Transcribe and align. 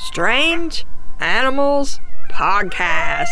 Strange 0.00 0.86
Animals 1.18 1.98
Podcast. 2.30 3.26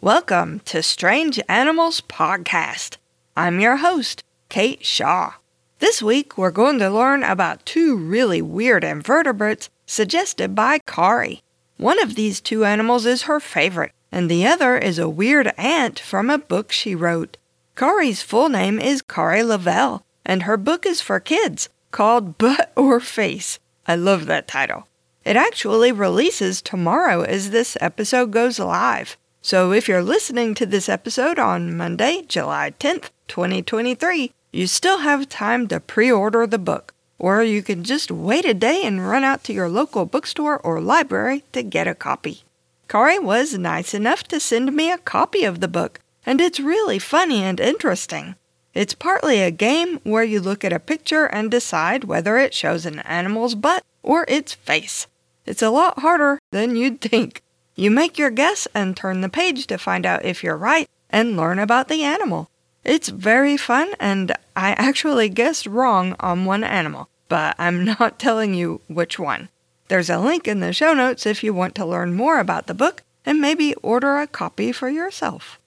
Welcome 0.00 0.60
to 0.60 0.82
Strange 0.82 1.38
Animals 1.50 2.00
Podcast. 2.00 2.96
I'm 3.36 3.60
your 3.60 3.76
host, 3.76 4.24
Kate 4.48 4.84
Shaw. 4.84 5.34
This 5.80 6.02
week, 6.02 6.38
we're 6.38 6.50
going 6.50 6.78
to 6.78 6.88
learn 6.88 7.22
about 7.22 7.66
two 7.66 7.94
really 7.94 8.40
weird 8.40 8.84
invertebrates 8.84 9.68
suggested 9.84 10.54
by 10.54 10.78
Kari. 10.86 11.42
One 11.76 12.02
of 12.02 12.14
these 12.14 12.40
two 12.40 12.64
animals 12.64 13.04
is 13.04 13.22
her 13.22 13.40
favorite, 13.40 13.92
and 14.10 14.30
the 14.30 14.46
other 14.46 14.78
is 14.78 14.98
a 14.98 15.10
weird 15.10 15.52
ant 15.58 15.98
from 16.00 16.30
a 16.30 16.38
book 16.38 16.72
she 16.72 16.94
wrote. 16.94 17.36
Kari's 17.76 18.22
full 18.22 18.48
name 18.48 18.78
is 18.78 19.02
Kari 19.02 19.42
Lavelle, 19.42 20.06
and 20.24 20.44
her 20.44 20.56
book 20.56 20.86
is 20.86 21.02
for 21.02 21.20
kids 21.20 21.68
called 21.90 22.38
Butt 22.38 22.72
or 22.76 22.98
Face. 22.98 23.58
I 23.88 23.94
love 23.94 24.26
that 24.26 24.46
title. 24.46 24.86
It 25.24 25.34
actually 25.34 25.92
releases 25.92 26.60
tomorrow 26.60 27.22
as 27.22 27.48
this 27.48 27.74
episode 27.80 28.30
goes 28.30 28.58
live. 28.58 29.16
So 29.40 29.72
if 29.72 29.88
you're 29.88 30.02
listening 30.02 30.54
to 30.56 30.66
this 30.66 30.90
episode 30.90 31.38
on 31.38 31.74
Monday, 31.74 32.22
July 32.28 32.74
10th, 32.78 33.08
2023, 33.28 34.30
you 34.52 34.66
still 34.66 34.98
have 34.98 35.30
time 35.30 35.68
to 35.68 35.80
pre 35.80 36.12
order 36.12 36.46
the 36.46 36.58
book. 36.58 36.92
Or 37.18 37.42
you 37.42 37.62
can 37.62 37.82
just 37.82 38.10
wait 38.10 38.44
a 38.44 38.52
day 38.52 38.82
and 38.84 39.08
run 39.08 39.24
out 39.24 39.42
to 39.44 39.54
your 39.54 39.70
local 39.70 40.04
bookstore 40.04 40.58
or 40.58 40.82
library 40.82 41.44
to 41.52 41.62
get 41.62 41.88
a 41.88 41.94
copy. 41.94 42.42
Kari 42.88 43.18
was 43.18 43.56
nice 43.56 43.94
enough 43.94 44.22
to 44.24 44.38
send 44.38 44.74
me 44.74 44.92
a 44.92 44.98
copy 44.98 45.44
of 45.44 45.60
the 45.60 45.68
book, 45.68 46.00
and 46.26 46.42
it's 46.42 46.60
really 46.60 46.98
funny 46.98 47.42
and 47.42 47.58
interesting. 47.58 48.36
It's 48.78 48.94
partly 48.94 49.40
a 49.40 49.50
game 49.50 49.98
where 50.04 50.22
you 50.22 50.40
look 50.40 50.64
at 50.64 50.72
a 50.72 50.78
picture 50.78 51.24
and 51.24 51.50
decide 51.50 52.04
whether 52.04 52.38
it 52.38 52.54
shows 52.54 52.86
an 52.86 53.00
animal's 53.00 53.56
butt 53.56 53.82
or 54.04 54.24
its 54.28 54.54
face. 54.54 55.08
It's 55.44 55.62
a 55.62 55.70
lot 55.70 55.98
harder 55.98 56.38
than 56.52 56.76
you'd 56.76 57.00
think. 57.00 57.42
You 57.74 57.90
make 57.90 58.18
your 58.18 58.30
guess 58.30 58.68
and 58.76 58.96
turn 58.96 59.20
the 59.20 59.28
page 59.28 59.66
to 59.66 59.78
find 59.78 60.06
out 60.06 60.24
if 60.24 60.44
you're 60.44 60.56
right 60.56 60.88
and 61.10 61.36
learn 61.36 61.58
about 61.58 61.88
the 61.88 62.04
animal. 62.04 62.50
It's 62.84 63.08
very 63.08 63.56
fun, 63.56 63.94
and 63.98 64.30
I 64.54 64.74
actually 64.74 65.28
guessed 65.28 65.66
wrong 65.66 66.14
on 66.20 66.44
one 66.44 66.62
animal, 66.62 67.08
but 67.28 67.56
I'm 67.58 67.84
not 67.98 68.20
telling 68.20 68.54
you 68.54 68.80
which 68.86 69.18
one. 69.18 69.48
There's 69.88 70.08
a 70.08 70.20
link 70.20 70.46
in 70.46 70.60
the 70.60 70.72
show 70.72 70.94
notes 70.94 71.26
if 71.26 71.42
you 71.42 71.52
want 71.52 71.74
to 71.74 71.84
learn 71.84 72.14
more 72.14 72.38
about 72.38 72.68
the 72.68 72.74
book 72.74 73.02
and 73.26 73.40
maybe 73.40 73.74
order 73.82 74.18
a 74.18 74.28
copy 74.28 74.70
for 74.70 74.88
yourself. 74.88 75.58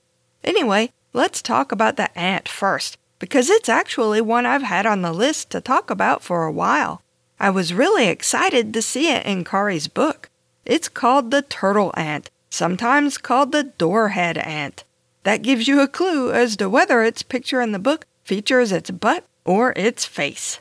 Anyway, 0.45 0.91
let's 1.11 1.41
talk 1.41 1.73
about 1.73 1.97
the 1.97 2.17
ant 2.17 2.47
first 2.47 2.97
because 3.22 3.52
it's 3.52 3.69
actually 3.69 4.19
one 4.19 4.47
I've 4.47 4.64
had 4.64 4.88
on 4.88 5.03
the 5.03 5.14
list 5.14 5.52
to 5.52 5.61
talk 5.61 5.91
about 5.91 6.23
for 6.23 6.44
a 6.44 6.52
while. 6.52 7.03
I 7.39 7.52
was 7.52 7.72
really 7.72 8.08
excited 8.08 8.73
to 8.73 8.81
see 8.81 9.11
it 9.11 9.27
in 9.27 9.44
Kari's 9.44 9.88
book. 9.88 10.31
It's 10.66 10.89
called 10.89 11.30
the 11.30 11.44
turtle 11.44 11.94
ant, 11.95 12.31
sometimes 12.49 13.19
called 13.19 13.52
the 13.52 13.64
doorhead 13.64 14.39
ant. 14.39 14.83
That 15.22 15.44
gives 15.44 15.67
you 15.67 15.81
a 15.81 15.88
clue 15.88 16.33
as 16.33 16.58
to 16.58 16.67
whether 16.67 17.03
its 17.03 17.22
picture 17.22 17.61
in 17.61 17.73
the 17.73 17.80
book 17.80 18.08
features 18.23 18.72
its 18.72 18.89
butt 18.89 19.23
or 19.45 19.72
its 19.75 20.03
face. 20.03 20.59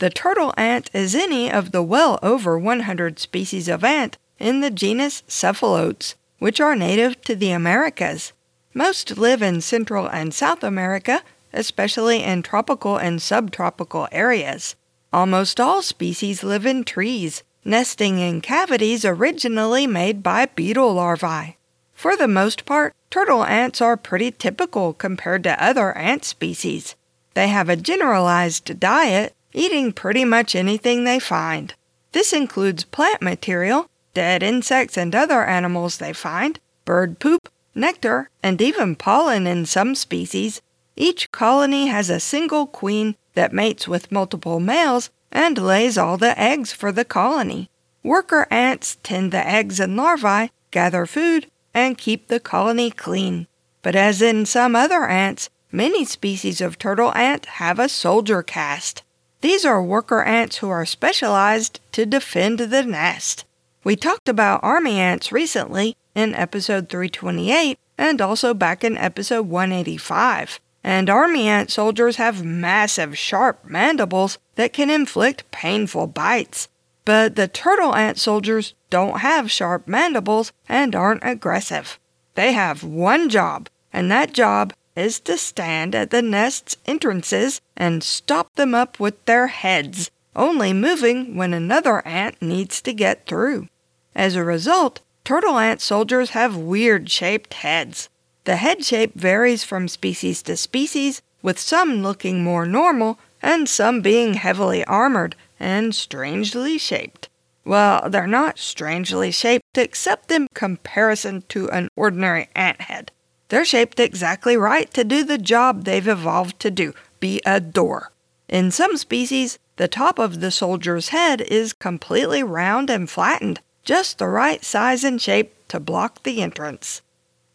The 0.00 0.10
turtle 0.10 0.52
ant 0.56 0.90
is 0.92 1.14
any 1.14 1.52
of 1.52 1.70
the 1.70 1.84
well 1.84 2.18
over 2.20 2.58
100 2.58 3.20
species 3.20 3.68
of 3.68 3.84
ant 3.84 4.18
in 4.40 4.60
the 4.60 4.70
genus 4.72 5.22
Cephalotes, 5.28 6.16
which 6.40 6.60
are 6.60 6.74
native 6.74 7.22
to 7.22 7.36
the 7.36 7.52
Americas. 7.52 8.32
Most 8.74 9.16
live 9.18 9.40
in 9.40 9.60
Central 9.60 10.08
and 10.08 10.34
South 10.34 10.64
America, 10.64 11.22
especially 11.52 12.22
in 12.22 12.42
tropical 12.42 12.96
and 12.96 13.20
subtropical 13.20 14.08
areas. 14.12 14.76
Almost 15.12 15.60
all 15.60 15.82
species 15.82 16.42
live 16.42 16.64
in 16.64 16.84
trees, 16.84 17.42
nesting 17.64 18.18
in 18.18 18.40
cavities 18.40 19.04
originally 19.04 19.86
made 19.86 20.22
by 20.22 20.46
beetle 20.46 20.94
larvae. 20.94 21.56
For 21.92 22.16
the 22.16 22.28
most 22.28 22.64
part, 22.64 22.94
turtle 23.10 23.44
ants 23.44 23.80
are 23.80 23.96
pretty 23.96 24.30
typical 24.30 24.92
compared 24.92 25.44
to 25.44 25.62
other 25.62 25.96
ant 25.96 26.24
species. 26.24 26.96
They 27.34 27.48
have 27.48 27.68
a 27.68 27.76
generalized 27.76 28.80
diet, 28.80 29.34
eating 29.52 29.92
pretty 29.92 30.24
much 30.24 30.54
anything 30.54 31.04
they 31.04 31.18
find. 31.18 31.74
This 32.12 32.32
includes 32.32 32.84
plant 32.84 33.22
material, 33.22 33.86
dead 34.14 34.42
insects 34.42 34.96
and 34.96 35.14
other 35.14 35.44
animals 35.44 35.98
they 35.98 36.12
find, 36.12 36.58
bird 36.84 37.18
poop, 37.18 37.48
nectar, 37.74 38.28
and 38.42 38.60
even 38.60 38.96
pollen 38.96 39.46
in 39.46 39.64
some 39.64 39.94
species, 39.94 40.60
each 40.96 41.32
colony 41.32 41.86
has 41.86 42.10
a 42.10 42.20
single 42.20 42.66
queen 42.66 43.16
that 43.34 43.52
mates 43.52 43.88
with 43.88 44.12
multiple 44.12 44.60
males 44.60 45.10
and 45.30 45.56
lays 45.56 45.96
all 45.96 46.18
the 46.18 46.38
eggs 46.38 46.72
for 46.72 46.92
the 46.92 47.04
colony. 47.04 47.70
Worker 48.02 48.46
ants 48.50 48.98
tend 49.02 49.32
the 49.32 49.46
eggs 49.46 49.80
and 49.80 49.96
larvae, 49.96 50.50
gather 50.70 51.06
food, 51.06 51.46
and 51.72 51.96
keep 51.96 52.28
the 52.28 52.40
colony 52.40 52.90
clean. 52.90 53.46
But 53.80 53.96
as 53.96 54.20
in 54.20 54.44
some 54.44 54.76
other 54.76 55.06
ants, 55.06 55.48
many 55.70 56.04
species 56.04 56.60
of 56.60 56.78
turtle 56.78 57.14
ant 57.14 57.46
have 57.46 57.78
a 57.78 57.88
soldier 57.88 58.42
caste. 58.42 59.02
These 59.40 59.64
are 59.64 59.82
worker 59.82 60.22
ants 60.22 60.58
who 60.58 60.68
are 60.68 60.84
specialized 60.84 61.80
to 61.92 62.04
defend 62.04 62.58
the 62.58 62.82
nest. 62.84 63.44
We 63.82 63.96
talked 63.96 64.28
about 64.28 64.62
army 64.62 65.00
ants 65.00 65.32
recently 65.32 65.96
in 66.14 66.34
episode 66.34 66.88
328 66.88 67.78
and 67.98 68.20
also 68.20 68.52
back 68.54 68.84
in 68.84 68.96
episode 68.96 69.48
185 69.48 70.60
and 70.84 71.08
army 71.08 71.48
ant 71.48 71.70
soldiers 71.70 72.16
have 72.16 72.44
massive, 72.44 73.16
sharp 73.16 73.64
mandibles 73.64 74.38
that 74.56 74.72
can 74.72 74.90
inflict 74.90 75.50
painful 75.50 76.06
bites. 76.06 76.68
But 77.04 77.36
the 77.36 77.48
turtle 77.48 77.94
ant 77.94 78.18
soldiers 78.18 78.74
don't 78.90 79.20
have 79.20 79.50
sharp 79.50 79.88
mandibles 79.88 80.52
and 80.68 80.94
aren't 80.94 81.24
aggressive. 81.24 81.98
They 82.34 82.52
have 82.52 82.84
one 82.84 83.28
job, 83.28 83.68
and 83.92 84.10
that 84.10 84.32
job 84.32 84.72
is 84.94 85.20
to 85.20 85.36
stand 85.36 85.94
at 85.94 86.10
the 86.10 86.22
nest's 86.22 86.76
entrances 86.86 87.60
and 87.76 88.04
stop 88.04 88.54
them 88.54 88.74
up 88.74 89.00
with 89.00 89.24
their 89.24 89.48
heads, 89.48 90.10
only 90.36 90.72
moving 90.72 91.36
when 91.36 91.54
another 91.54 92.06
ant 92.06 92.40
needs 92.40 92.80
to 92.82 92.92
get 92.92 93.26
through. 93.26 93.68
As 94.14 94.36
a 94.36 94.44
result, 94.44 95.00
turtle 95.24 95.58
ant 95.58 95.80
soldiers 95.80 96.30
have 96.30 96.56
weird 96.56 97.10
shaped 97.10 97.54
heads. 97.54 98.08
The 98.44 98.56
head 98.56 98.84
shape 98.84 99.14
varies 99.14 99.62
from 99.62 99.86
species 99.88 100.42
to 100.42 100.56
species, 100.56 101.22
with 101.42 101.58
some 101.58 102.02
looking 102.02 102.42
more 102.42 102.66
normal 102.66 103.18
and 103.40 103.68
some 103.68 104.00
being 104.00 104.34
heavily 104.34 104.84
armored 104.84 105.34
and 105.58 105.94
strangely 105.94 106.78
shaped. 106.78 107.28
Well, 107.64 108.08
they're 108.10 108.26
not 108.26 108.58
strangely 108.58 109.30
shaped 109.30 109.78
except 109.78 110.32
in 110.32 110.48
comparison 110.54 111.44
to 111.48 111.70
an 111.70 111.88
ordinary 111.96 112.48
ant 112.56 112.82
head. 112.82 113.12
They're 113.48 113.64
shaped 113.64 114.00
exactly 114.00 114.56
right 114.56 114.92
to 114.94 115.04
do 115.04 115.22
the 115.24 115.38
job 115.38 115.84
they've 115.84 116.08
evolved 116.08 116.58
to 116.60 116.70
do 116.70 116.94
be 117.20 117.40
a 117.46 117.60
door. 117.60 118.10
In 118.48 118.70
some 118.70 118.96
species, 118.96 119.58
the 119.76 119.86
top 119.86 120.18
of 120.18 120.40
the 120.40 120.50
soldier's 120.50 121.10
head 121.10 121.40
is 121.42 121.72
completely 121.72 122.42
round 122.42 122.90
and 122.90 123.08
flattened, 123.08 123.60
just 123.84 124.18
the 124.18 124.26
right 124.26 124.64
size 124.64 125.04
and 125.04 125.20
shape 125.22 125.54
to 125.68 125.78
block 125.78 126.22
the 126.24 126.42
entrance. 126.42 127.00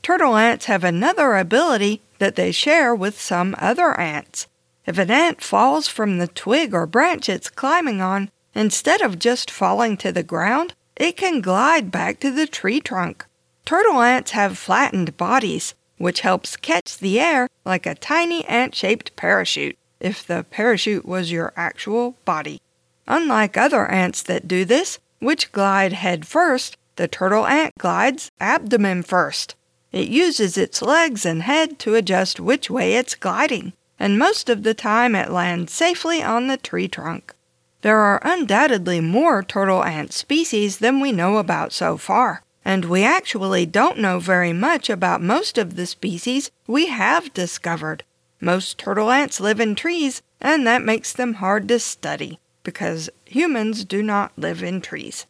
Turtle 0.08 0.38
ants 0.38 0.68
have 0.68 0.86
another 0.86 1.36
ability 1.36 2.02
that 2.18 2.38
they 2.38 2.50
share 2.50 2.96
with 2.96 3.20
some 3.20 3.54
other 3.58 3.92
ants. 4.00 4.48
If 4.86 4.98
an 4.98 5.12
ant 5.12 5.42
falls 5.42 5.90
from 5.90 6.18
the 6.18 6.30
twig 6.30 6.74
or 6.74 6.86
branch 6.86 7.28
it's 7.28 7.50
climbing 7.50 8.00
on, 8.00 8.32
instead 8.56 9.02
of 9.02 9.20
just 9.20 9.52
falling 9.52 9.98
to 9.98 10.14
the 10.14 10.24
ground, 10.24 10.76
it 10.96 11.18
can 11.18 11.42
glide 11.42 11.92
back 11.92 12.22
to 12.22 12.32
the 12.32 12.48
tree 12.48 12.80
trunk. 12.80 13.26
Turtle 13.66 14.00
ants 14.02 14.32
have 14.32 14.58
flattened 14.58 15.18
bodies, 15.18 15.74
which 15.98 16.22
helps 16.22 16.56
catch 16.56 17.00
the 17.00 17.20
air 17.20 17.50
like 17.66 17.86
a 17.86 17.94
tiny 17.94 18.46
ant 18.46 18.74
shaped 18.74 19.14
parachute, 19.18 19.78
if 20.00 20.26
the 20.26 20.46
parachute 20.50 21.06
was 21.06 21.34
your 21.34 21.52
actual 21.58 22.16
body. 22.24 22.62
Unlike 23.10 23.58
other 23.58 23.86
ants 23.92 24.24
that 24.24 24.48
do 24.48 24.64
this, 24.64 25.00
which 25.20 25.52
glide 25.52 25.92
head 25.92 26.26
first, 26.26 26.78
the 26.96 27.10
turtle 27.10 27.46
ant 27.46 27.74
glides 27.78 28.32
abdomen 28.40 29.04
first. 29.04 29.57
It 29.98 30.10
uses 30.10 30.60
its 30.60 30.84
legs 30.84 31.26
and 31.26 31.42
head 31.42 31.80
to 31.80 31.96
adjust 31.96 32.40
which 32.40 32.70
way 32.70 32.94
it's 32.94 33.16
gliding, 33.16 33.74
and 33.98 34.20
most 34.20 34.48
of 34.48 34.62
the 34.62 34.76
time 34.76 35.16
it 35.16 35.32
lands 35.32 35.74
safely 35.74 36.22
on 36.22 36.46
the 36.46 36.58
tree 36.58 36.88
trunk. 36.88 37.34
There 37.82 37.98
are 37.98 38.22
undoubtedly 38.24 39.02
more 39.02 39.42
turtle 39.42 39.84
ant 39.84 40.14
species 40.14 40.78
than 40.78 41.00
we 41.00 41.12
know 41.12 41.38
about 41.38 41.74
so 41.74 41.98
far, 41.98 42.44
and 42.64 42.86
we 42.86 43.04
actually 43.04 43.66
don't 43.66 43.98
know 43.98 44.20
very 44.20 44.54
much 44.54 44.88
about 44.88 45.24
most 45.24 45.58
of 45.58 45.76
the 45.76 45.88
species 45.88 46.52
we 46.68 46.90
have 46.90 47.34
discovered. 47.34 48.04
Most 48.40 48.78
turtle 48.78 49.10
ants 49.10 49.40
live 49.40 49.60
in 49.60 49.74
trees, 49.74 50.22
and 50.40 50.68
that 50.68 50.84
makes 50.84 51.12
them 51.12 51.42
hard 51.42 51.68
to 51.70 51.80
study 51.80 52.38
because 52.62 53.10
humans 53.26 53.84
do 53.84 54.04
not 54.04 54.32
live 54.38 54.62
in 54.62 54.80
trees. 54.80 55.26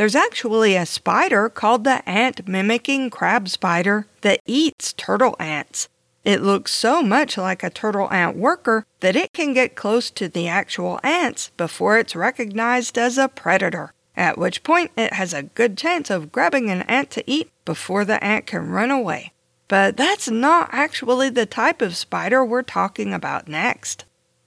There's 0.00 0.16
actually 0.16 0.76
a 0.76 0.86
spider 0.86 1.50
called 1.50 1.84
the 1.84 2.02
ant 2.08 2.48
mimicking 2.48 3.10
crab 3.10 3.50
spider 3.50 4.06
that 4.22 4.40
eats 4.46 4.94
turtle 4.94 5.36
ants. 5.38 5.90
It 6.24 6.40
looks 6.40 6.72
so 6.72 7.02
much 7.02 7.36
like 7.36 7.62
a 7.62 7.68
turtle 7.68 8.10
ant 8.10 8.34
worker 8.34 8.86
that 9.00 9.14
it 9.14 9.34
can 9.34 9.52
get 9.52 9.76
close 9.76 10.10
to 10.12 10.26
the 10.26 10.48
actual 10.48 11.00
ants 11.02 11.50
before 11.58 11.98
it's 11.98 12.16
recognized 12.16 12.96
as 12.96 13.18
a 13.18 13.28
predator. 13.28 13.92
at 14.16 14.38
which 14.38 14.62
point 14.62 14.90
it 14.96 15.12
has 15.12 15.34
a 15.34 15.42
good 15.42 15.76
chance 15.76 16.08
of 16.08 16.32
grabbing 16.32 16.70
an 16.70 16.80
ant 16.88 17.10
to 17.10 17.30
eat 17.30 17.50
before 17.66 18.06
the 18.06 18.24
ant 18.24 18.46
can 18.46 18.70
run 18.70 18.90
away. 18.90 19.32
But 19.68 19.98
that's 19.98 20.30
not 20.30 20.70
actually 20.72 21.28
the 21.28 21.44
type 21.44 21.82
of 21.82 21.94
spider 21.94 22.42
we're 22.42 22.62
talking 22.62 23.12
about 23.12 23.48
next. 23.48 24.06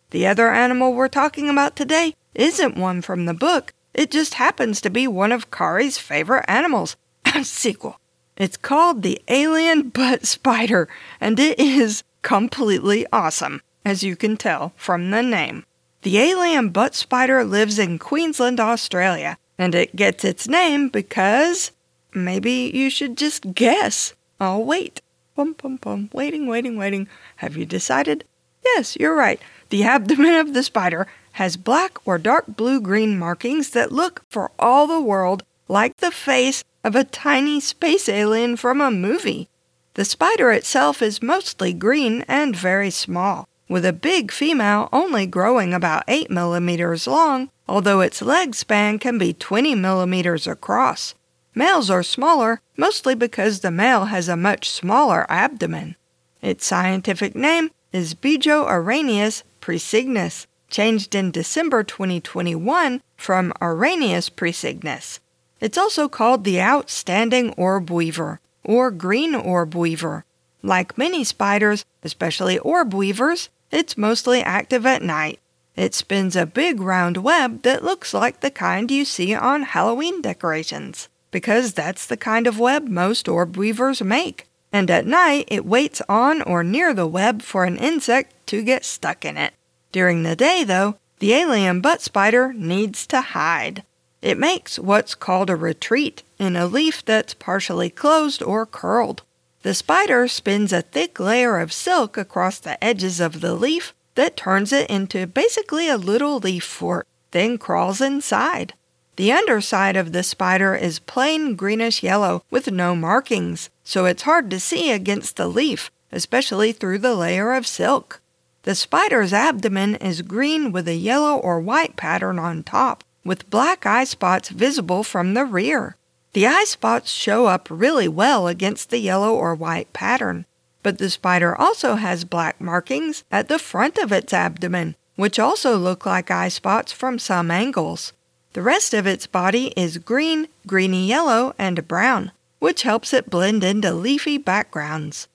The 0.10 0.26
other 0.26 0.50
animal 0.50 0.96
we're 0.96 1.10
talking 1.10 1.48
about 1.48 1.76
today 1.76 2.16
isn't 2.34 2.76
one 2.76 3.04
from 3.04 3.28
the 3.28 3.36
book, 3.36 3.72
it 3.94 4.12
just 4.12 4.36
happens 4.36 4.82
to 4.82 4.90
be 4.90 5.08
one 5.08 5.32
of 5.32 5.52
Kari's 5.52 5.98
favorite 5.98 6.46
animals. 6.48 6.96
Sequel. 7.44 8.00
It's 8.36 8.58
called 8.58 9.04
the 9.04 9.22
alien 9.28 9.90
butt 9.90 10.26
spider, 10.26 10.90
and 11.22 11.40
it 11.40 11.60
is 11.60 12.04
completely 12.24 13.06
awesome, 13.14 13.62
as 13.86 14.02
you 14.02 14.16
can 14.16 14.38
tell 14.38 14.74
from 14.76 15.12
the 15.12 15.22
name. 15.22 15.66
The 16.02 16.18
alien 16.18 16.70
butt 16.70 16.96
spider 16.96 17.44
lives 17.44 17.78
in 17.78 18.00
Queensland, 18.00 18.60
Australia, 18.60 19.38
and 19.58 19.76
it 19.76 19.96
gets 19.96 20.26
its 20.26 20.48
name 20.48 20.90
because 20.90 21.72
maybe 22.14 22.72
you 22.74 22.90
should 22.90 23.18
just 23.18 23.54
guess. 23.54 24.14
I'll 24.40 24.64
wait. 24.64 25.02
Pum 25.36 25.54
pum 25.54 25.78
pum. 25.78 26.10
Waiting, 26.12 26.48
waiting, 26.48 26.76
waiting. 26.78 27.08
Have 27.38 27.56
you 27.56 27.66
decided? 27.66 28.26
Yes, 28.66 28.98
you're 29.00 29.16
right. 29.16 29.40
The 29.70 29.84
abdomen 29.84 30.36
of 30.36 30.54
the 30.54 30.64
spider 30.64 31.08
has 31.34 31.58
black 31.58 31.98
or 32.06 32.18
dark 32.18 32.46
blue 32.48 32.80
green 32.80 33.18
markings 33.18 33.72
that 33.72 33.92
look 33.92 34.22
for 34.30 34.52
all 34.58 34.88
the 34.88 35.02
world 35.02 35.44
like 35.68 35.98
the 35.98 36.12
face 36.12 36.64
of 36.84 36.96
a 36.96 37.04
tiny 37.04 37.60
space 37.60 38.10
alien 38.10 38.56
from 38.56 38.82
a 38.82 38.92
movie. 38.92 39.50
The 39.96 40.06
spider 40.06 40.52
itself 40.52 41.02
is 41.02 41.22
mostly 41.22 41.74
green 41.74 42.24
and 42.28 42.56
very 42.56 42.90
small, 42.90 43.48
with 43.70 43.86
a 43.86 43.94
big 43.94 44.32
female 44.32 44.90
only 44.92 45.26
growing 45.26 45.74
about 45.74 46.04
8 46.08 46.30
millimeters 46.30 47.08
long, 47.08 47.50
although 47.68 48.02
its 48.02 48.22
leg 48.22 48.56
span 48.56 49.00
can 49.00 49.18
be 49.18 49.34
20 49.34 49.76
millimeters 49.76 50.48
across. 50.48 51.14
Males 51.56 51.90
are 51.90 52.04
smaller, 52.04 52.60
mostly 52.76 53.14
because 53.14 53.60
the 53.60 53.72
male 53.72 54.06
has 54.06 54.28
a 54.28 54.36
much 54.36 54.70
smaller 54.70 55.26
abdomen. 55.30 55.96
Its 56.42 56.66
scientific 56.66 57.36
name 57.36 57.70
is 57.92 58.16
Bijoaraneus 58.16 59.44
praesignis, 59.62 60.48
changed 60.74 61.14
in 61.14 61.30
December 61.30 61.84
2021 61.84 63.00
from 63.16 63.54
Araneus 63.62 64.30
praesignis. 64.30 65.20
It's 65.62 65.78
also 65.78 66.10
called 66.10 66.44
the 66.44 66.60
outstanding 66.60 67.54
orb 67.54 67.90
weaver 67.92 68.42
or 68.64 68.90
green 68.92 69.36
orb 69.36 69.76
weaver. 69.76 70.26
Like 70.64 70.98
many 70.98 71.24
spiders, 71.24 71.86
especially 72.02 72.58
orb 72.60 72.94
weavers, 72.94 73.50
it's 73.72 73.98
mostly 73.98 74.42
active 74.42 74.86
at 74.86 75.04
night. 75.04 75.40
It 75.76 75.94
spins 75.94 76.36
a 76.36 76.46
big 76.46 76.82
round 76.82 77.18
web 77.18 77.62
that 77.62 77.84
looks 77.84 78.14
like 78.14 78.42
the 78.42 78.52
kind 78.52 78.90
you 78.90 79.06
see 79.06 79.34
on 79.34 79.64
Halloween 79.64 80.22
decorations, 80.22 81.08
because 81.32 81.74
that's 81.74 82.06
the 82.08 82.18
kind 82.18 82.48
of 82.48 82.60
web 82.60 82.88
most 82.88 83.28
orb 83.28 83.58
weavers 83.58 84.02
make. 84.02 84.48
And 84.72 84.90
at 84.90 85.06
night, 85.06 85.46
it 85.50 85.66
waits 85.66 86.02
on 86.10 86.42
or 86.42 86.64
near 86.64 86.96
the 86.96 87.08
web 87.08 87.44
for 87.44 87.64
an 87.64 87.78
insect 87.78 88.34
to 88.48 88.64
get 88.64 88.86
stuck 88.86 89.24
in 89.24 89.38
it. 89.38 89.54
During 89.94 90.24
the 90.24 90.36
day, 90.36 90.64
though, 90.64 90.98
the 91.20 91.34
alien 91.34 91.80
butt 91.80 92.02
spider 92.02 92.52
needs 92.52 93.06
to 93.08 93.22
hide. 93.22 93.84
It 94.24 94.40
makes 94.40 94.80
what's 94.80 95.14
called 95.14 95.52
a 95.52 95.56
retreat 95.56 96.24
in 96.40 96.56
a 96.56 96.66
leaf 96.66 97.06
that's 97.06 97.36
partially 97.36 97.92
closed 97.92 98.42
or 98.42 98.66
curled. 98.66 99.22
The 99.62 99.76
spider 99.76 100.28
spins 100.28 100.74
a 100.74 100.82
thick 100.82 101.20
layer 101.20 101.60
of 101.60 101.72
silk 101.72 102.18
across 102.18 102.58
the 102.58 102.84
edges 102.84 103.20
of 103.20 103.40
the 103.40 103.54
leaf 103.54 103.94
that 104.16 104.36
turns 104.36 104.74
it 104.74 104.90
into 104.90 105.28
basically 105.28 105.88
a 105.88 105.98
little 105.98 106.40
leaf 106.40 106.64
fort, 106.64 107.08
then 107.30 107.60
crawls 107.60 108.02
inside. 108.02 108.74
The 109.16 109.32
underside 109.32 109.96
of 109.96 110.12
the 110.12 110.24
spider 110.24 110.74
is 110.74 110.98
plain 110.98 111.56
greenish 111.56 112.02
yellow 112.02 112.44
with 112.50 112.72
no 112.72 112.96
markings, 112.96 113.70
so 113.84 114.06
it's 114.06 114.24
hard 114.24 114.50
to 114.50 114.60
see 114.60 114.92
against 114.92 115.36
the 115.36 115.48
leaf, 115.48 115.92
especially 116.12 116.72
through 116.72 116.98
the 116.98 117.16
layer 117.16 117.54
of 117.54 117.68
silk. 117.68 118.22
The 118.64 118.76
spider's 118.76 119.34
abdomen 119.34 119.96
is 119.96 120.22
green 120.22 120.72
with 120.72 120.88
a 120.88 120.96
yellow 120.96 121.36
or 121.36 121.60
white 121.60 121.98
pattern 121.98 122.40
on 122.40 122.64
top, 122.64 123.04
with 123.26 123.50
black 123.50 123.86
eye 123.86 124.06
spots 124.06 124.48
visible 124.48 125.04
from 125.04 125.34
the 125.34 125.44
rear. 125.44 125.98
The 126.32 126.48
eye 126.48 126.64
spots 126.64 127.12
show 127.12 127.48
up 127.48 127.68
really 127.70 128.08
well 128.08 128.48
against 128.48 128.90
the 128.90 129.00
yellow 129.00 129.36
or 129.36 129.54
white 129.54 129.92
pattern, 129.92 130.46
but 130.82 130.98
the 130.98 131.10
spider 131.10 131.54
also 131.60 131.96
has 131.96 132.24
black 132.24 132.62
markings 132.62 133.26
at 133.30 133.50
the 133.50 133.60
front 133.60 133.98
of 133.98 134.14
its 134.14 134.32
abdomen, 134.32 134.96
which 135.18 135.40
also 135.40 135.78
look 135.78 136.06
like 136.06 136.32
eye 136.32 136.48
spots 136.48 136.94
from 136.94 137.20
some 137.20 137.52
angles. 137.52 138.14
The 138.54 138.62
rest 138.62 138.94
of 138.94 139.06
its 139.06 139.28
body 139.28 139.74
is 139.76 139.98
green, 139.98 140.48
greeny 140.66 141.06
yellow, 141.06 141.54
and 141.60 141.86
brown, 141.86 142.32
which 142.60 142.84
helps 142.84 143.12
it 143.12 143.30
blend 143.30 143.64
into 143.64 143.92
leafy 143.92 144.38
backgrounds. 144.38 145.28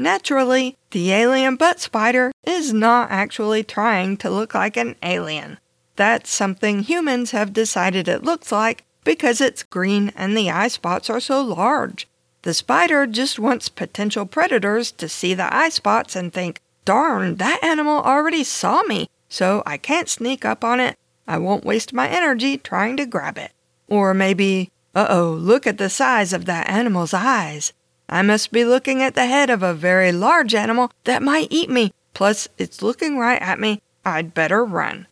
Naturally, 0.00 0.78
the 0.92 1.12
alien 1.12 1.56
butt 1.56 1.78
spider 1.78 2.32
is 2.42 2.72
not 2.72 3.10
actually 3.10 3.62
trying 3.62 4.16
to 4.16 4.30
look 4.30 4.54
like 4.54 4.78
an 4.78 4.96
alien. 5.02 5.58
That's 5.96 6.30
something 6.30 6.84
humans 6.84 7.32
have 7.32 7.52
decided 7.52 8.08
it 8.08 8.24
looks 8.24 8.50
like 8.50 8.84
because 9.04 9.42
it's 9.42 9.62
green 9.62 10.10
and 10.16 10.34
the 10.34 10.50
eye 10.50 10.68
spots 10.68 11.10
are 11.10 11.20
so 11.20 11.42
large. 11.42 12.08
The 12.40 12.54
spider 12.54 13.06
just 13.06 13.38
wants 13.38 13.68
potential 13.68 14.24
predators 14.24 14.90
to 14.92 15.06
see 15.06 15.34
the 15.34 15.54
eye 15.54 15.68
spots 15.68 16.16
and 16.16 16.32
think, 16.32 16.62
darn, 16.86 17.36
that 17.36 17.62
animal 17.62 18.00
already 18.00 18.42
saw 18.42 18.82
me, 18.84 19.10
so 19.28 19.62
I 19.66 19.76
can't 19.76 20.08
sneak 20.08 20.46
up 20.46 20.64
on 20.64 20.80
it. 20.80 20.96
I 21.28 21.36
won't 21.36 21.66
waste 21.66 21.92
my 21.92 22.08
energy 22.08 22.56
trying 22.56 22.96
to 22.96 23.04
grab 23.04 23.36
it. 23.36 23.52
Or 23.86 24.14
maybe, 24.14 24.70
uh 24.94 25.08
oh, 25.10 25.32
look 25.32 25.66
at 25.66 25.76
the 25.76 25.90
size 25.90 26.32
of 26.32 26.46
that 26.46 26.70
animal's 26.70 27.12
eyes. 27.12 27.74
I 28.12 28.22
must 28.22 28.50
be 28.50 28.64
looking 28.64 29.04
at 29.04 29.14
the 29.14 29.26
head 29.26 29.50
of 29.50 29.62
a 29.62 29.72
very 29.72 30.10
large 30.10 30.52
animal 30.52 30.90
that 31.04 31.22
might 31.22 31.46
eat 31.48 31.70
me. 31.70 31.92
Plus, 32.12 32.48
it's 32.58 32.82
looking 32.82 33.18
right 33.18 33.40
at 33.40 33.60
me. 33.60 33.80
I'd 34.04 34.34
better 34.34 34.64
run. 34.64 35.06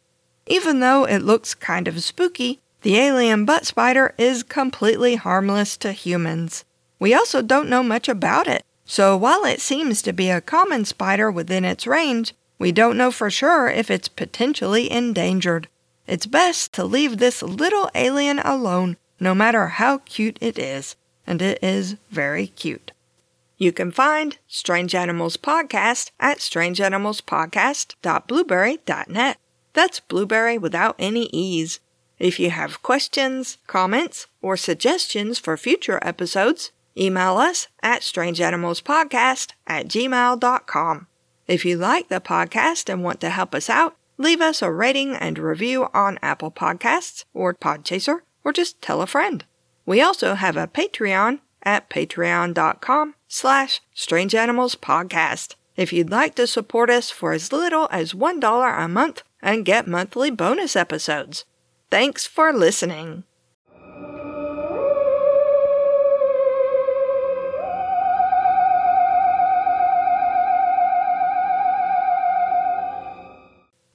Even 0.46 0.80
though 0.80 1.04
it 1.04 1.20
looks 1.20 1.54
kind 1.54 1.86
of 1.86 2.02
spooky, 2.02 2.58
the 2.82 2.98
alien 2.98 3.44
butt 3.44 3.66
spider 3.66 4.14
is 4.18 4.42
completely 4.42 5.14
harmless 5.14 5.76
to 5.76 5.92
humans. 5.92 6.64
We 6.98 7.14
also 7.14 7.40
don't 7.40 7.68
know 7.68 7.84
much 7.84 8.08
about 8.08 8.48
it, 8.48 8.64
so 8.84 9.16
while 9.16 9.44
it 9.44 9.60
seems 9.60 10.02
to 10.02 10.12
be 10.12 10.28
a 10.28 10.40
common 10.40 10.84
spider 10.84 11.30
within 11.30 11.64
its 11.64 11.86
range, 11.86 12.34
we 12.58 12.72
don't 12.72 12.96
know 12.96 13.12
for 13.12 13.30
sure 13.30 13.68
if 13.68 13.92
it's 13.92 14.08
potentially 14.08 14.90
endangered. 14.90 15.68
It's 16.08 16.26
best 16.26 16.72
to 16.72 16.84
leave 16.84 17.18
this 17.18 17.42
little 17.42 17.90
alien 17.94 18.40
alone, 18.40 18.96
no 19.20 19.36
matter 19.36 19.68
how 19.68 19.98
cute 19.98 20.38
it 20.40 20.58
is 20.58 20.96
and 21.28 21.40
it 21.42 21.62
is 21.62 21.96
very 22.10 22.48
cute. 22.48 22.90
You 23.58 23.70
can 23.70 23.92
find 23.92 24.38
Strange 24.48 24.94
Animals 24.94 25.36
Podcast 25.36 26.10
at 26.18 26.38
strangeanimalspodcast.blubrry.net. 26.38 29.36
That's 29.74 30.00
blueberry 30.00 30.56
without 30.56 30.96
any 30.98 31.26
E's. 31.26 31.80
If 32.18 32.40
you 32.40 32.48
have 32.50 32.82
questions, 32.82 33.58
comments, 33.66 34.26
or 34.40 34.56
suggestions 34.56 35.38
for 35.38 35.58
future 35.58 36.00
episodes, 36.02 36.72
email 36.96 37.36
us 37.36 37.68
at 37.82 38.00
strangeanimalspodcast 38.00 39.52
at 39.66 39.86
gmail.com. 39.86 41.06
If 41.46 41.64
you 41.64 41.76
like 41.76 42.08
the 42.08 42.20
podcast 42.20 42.88
and 42.88 43.04
want 43.04 43.20
to 43.20 43.30
help 43.30 43.54
us 43.54 43.68
out, 43.68 43.96
leave 44.16 44.40
us 44.40 44.62
a 44.62 44.72
rating 44.72 45.14
and 45.14 45.38
review 45.38 45.88
on 45.92 46.18
Apple 46.22 46.50
Podcasts 46.50 47.26
or 47.34 47.52
Podchaser, 47.54 48.20
or 48.44 48.52
just 48.52 48.80
tell 48.80 49.02
a 49.02 49.06
friend. 49.06 49.44
We 49.88 50.02
also 50.02 50.34
have 50.34 50.58
a 50.58 50.66
Patreon 50.66 51.40
at 51.62 51.88
patreon.com 51.88 53.14
slash 53.26 53.80
strangeanimalspodcast 53.96 55.54
if 55.78 55.94
you'd 55.94 56.10
like 56.10 56.34
to 56.34 56.46
support 56.46 56.90
us 56.90 57.08
for 57.08 57.32
as 57.32 57.54
little 57.54 57.88
as 57.90 58.12
$1 58.12 58.84
a 58.84 58.86
month 58.86 59.22
and 59.40 59.64
get 59.64 59.86
monthly 59.86 60.30
bonus 60.30 60.76
episodes. 60.76 61.46
Thanks 61.90 62.26
for 62.26 62.52
listening. 62.52 63.24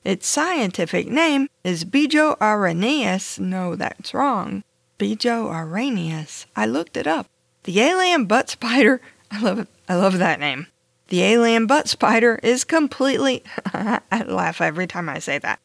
Its 0.03 0.25
scientific 0.25 1.07
name 1.07 1.49
is 1.63 1.85
Bijo 1.85 2.35
Bijoaraneus. 2.39 3.37
No, 3.37 3.75
that's 3.75 4.15
wrong. 4.15 4.63
Bijoaraneus. 5.03 6.45
I 6.55 6.65
looked 6.65 6.95
it 6.95 7.07
up. 7.07 7.27
The 7.63 7.81
alien 7.81 8.23
butt 8.23 8.49
spider. 8.49 9.01
I 9.31 9.41
love 9.41 9.59
it. 9.59 9.67
I 9.89 9.95
love 9.95 10.17
that 10.19 10.39
name. 10.39 10.67
The 11.09 11.23
alien 11.23 11.67
butt 11.67 11.89
spider 11.89 12.39
is 12.41 12.63
completely. 12.63 13.43
I 13.65 14.23
laugh 14.25 14.61
every 14.61 14.87
time 14.87 15.09
I 15.09 15.19
say 15.19 15.39
that. 15.39 15.59